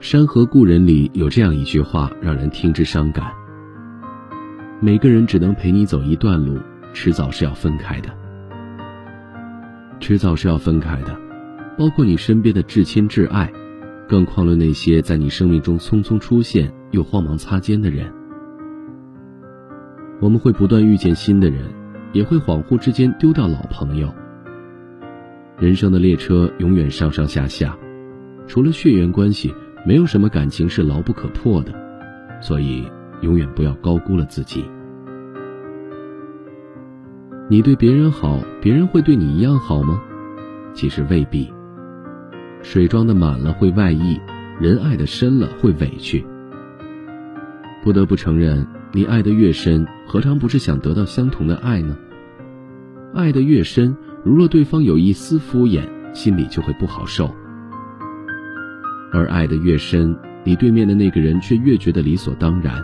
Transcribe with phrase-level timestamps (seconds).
[0.02, 3.30] 《山河故人》里有这样一句话，让人听之伤感：
[4.80, 6.58] 每个人只能陪你走一段路，
[6.94, 8.08] 迟早是要分开的。
[10.00, 11.14] 迟早是要分开的，
[11.76, 13.52] 包括你身边的至亲至爱，
[14.08, 18.10] 更况论那些在你生命中匆匆出现又慌忙擦肩的人。
[20.18, 21.62] 我们会不断遇见新的人，
[22.14, 24.10] 也会恍惚之间丢掉老朋友。
[25.58, 27.76] 人生的列车永远上上下下，
[28.46, 29.54] 除了血缘关系。
[29.86, 31.72] 没有什么感情是牢不可破的，
[32.40, 32.84] 所以
[33.22, 34.64] 永远不要高估了自己。
[37.48, 40.00] 你对别人好，别人会对你一样好吗？
[40.72, 41.52] 其实未必。
[42.62, 44.20] 水装的满了会外溢，
[44.60, 46.24] 人爱的深了会委屈。
[47.82, 51.96] 不得不承认，你爱的越深，何尝不是想得到相同的爱呢？
[53.14, 57.34] 爱的越深，如若对方有一丝敷衍，心里就会不好受。
[59.12, 62.74] 而爱的越深，你对面的那个人却越觉得理所当然。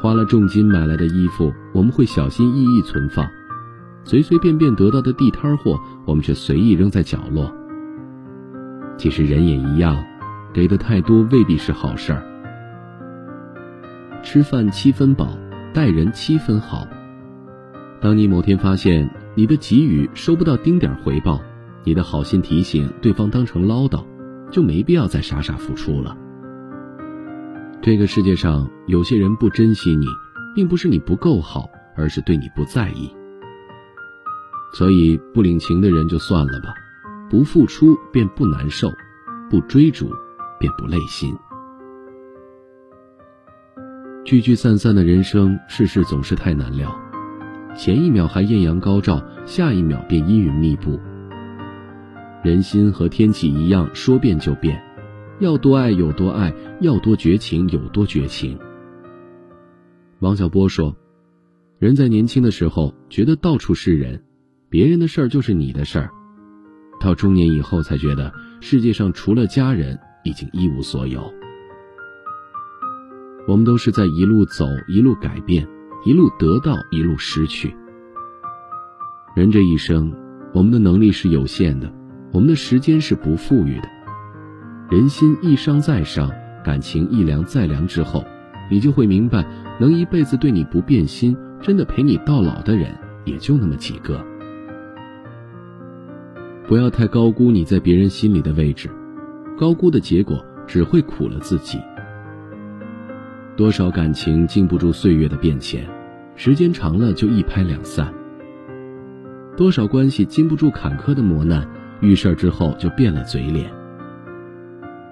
[0.00, 3.24] 花了重金买来的衣服，我们会小心翼翼存放；
[4.04, 7.50] 随随便便得到的地摊货，我们却随意扔在角落。
[8.96, 10.04] 其实人也一样，
[10.52, 12.22] 给的太多未必是好事儿。
[14.22, 15.36] 吃饭七分饱，
[15.72, 16.86] 待人七分好。
[18.00, 21.40] 当你某天发现你的给予收不到丁点回报，
[21.82, 24.04] 你的好心提醒对方当成唠叨。
[24.50, 26.16] 就没必要再傻傻付出了。
[27.82, 30.06] 这个世界上有些人不珍惜你，
[30.54, 33.14] 并不是你不够好，而是对你不在意。
[34.72, 36.74] 所以不领情的人就算了吧，
[37.30, 38.90] 不付出便不难受，
[39.50, 40.10] 不追逐
[40.58, 41.36] 便不累心。
[44.24, 46.90] 聚聚散散的人生，世事总是太难料，
[47.76, 50.98] 前一秒还艳阳高照，下一秒便阴云密布。
[52.44, 54.84] 人心和天气一样，说变就变，
[55.40, 58.58] 要多爱有多爱，要多绝情有多绝情。
[60.18, 60.94] 王小波说
[61.80, 64.22] ：“人在年轻的时候觉得到处是人，
[64.68, 66.10] 别人的事儿就是你的事儿；
[67.00, 68.30] 到中年以后才觉得
[68.60, 71.32] 世界上除了家人，已经一无所有。”
[73.48, 75.66] 我们都是在一路走，一路改变，
[76.04, 77.74] 一路得到，一路失去。
[79.34, 80.12] 人这一生，
[80.52, 81.90] 我们的能力是有限的。
[82.34, 83.88] 我们的时间是不富裕的，
[84.90, 86.28] 人心一伤再伤，
[86.64, 88.24] 感情一凉再凉之后，
[88.68, 89.46] 你就会明白，
[89.78, 92.92] 能一辈子对你不变心、真的陪你到老的人，
[93.24, 94.20] 也就那么几个。
[96.66, 98.90] 不要太高估你在别人心里的位置，
[99.56, 101.78] 高估的结果只会苦了自己。
[103.54, 105.86] 多少感情经不住岁月的变迁，
[106.34, 108.08] 时间长了就一拍两散；
[109.56, 111.64] 多少关系经不住坎坷的磨难。
[112.04, 113.72] 遇事儿之后就变了嘴脸。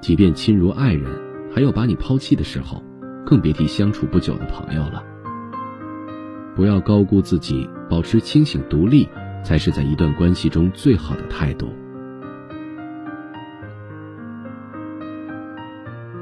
[0.00, 1.10] 即便亲如爱人，
[1.54, 2.82] 还有把你抛弃的时候，
[3.26, 5.02] 更别提相处不久的朋友了。
[6.56, 9.08] 不要高估自己，保持清醒独立，
[9.44, 11.68] 才是在一段关系中最好的态度。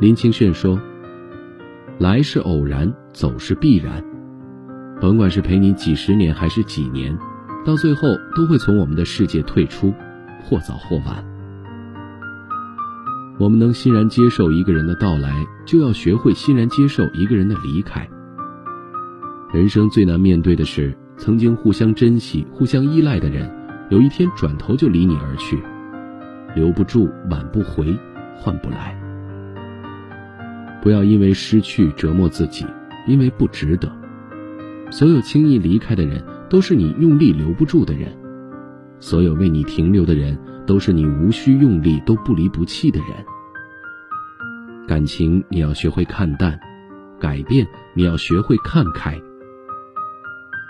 [0.00, 0.78] 林清炫说
[1.98, 4.04] ：“来是偶然，走是必然。
[5.00, 7.16] 甭管是陪你几十年还是几年，
[7.64, 9.92] 到最后都会从我们的世界退出。”
[10.48, 11.24] 或早或晚，
[13.36, 18.08] 我们能欣然接受一个人的到来，就要学会欣然接受一个人的离开。
[19.52, 23.50] 人生最难面对的是，曾经互相珍惜、互相依赖的人，
[23.90, 25.60] 有一天转头就离你而去，
[26.54, 27.92] 留不住，挽不回，
[28.36, 28.96] 换不来。
[30.80, 32.64] 不要因为失去折磨自己，
[33.08, 33.90] 因为不值得。
[34.92, 38.16] 所有轻易离开的人，都是你用力留不住的人。
[38.98, 43.08] 所有为你停留的人，都是你无需用力都不离不弃的人。
[44.86, 46.58] 感情你要学会看淡，
[47.18, 49.20] 改变你要学会看开。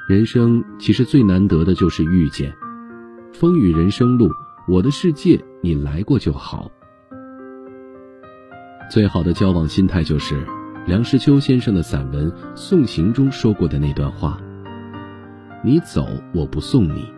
[0.08, 2.54] 人生其实最难得的就是遇见，
[3.32, 4.30] 风雨人生路，
[4.68, 6.70] 我的世界你来过就好。
[8.88, 10.46] 最好的交往心态就是
[10.86, 14.40] 梁实秋先生的散文《送行》中说过的那段话：
[15.64, 17.15] 你走，我不送你。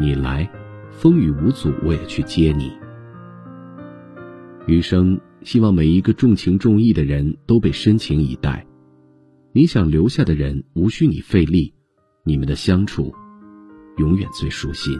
[0.00, 0.48] 你来，
[0.90, 2.72] 风雨无阻，我也去接你。
[4.66, 8.64] 余生，希望每一个重情重义的人都被深情以待。
[9.52, 11.74] 你想留下的人，无需你费力，
[12.22, 13.12] 你们的相处，
[13.96, 14.96] 永远最舒心。